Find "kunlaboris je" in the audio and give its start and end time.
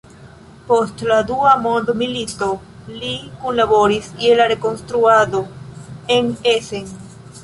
3.43-4.31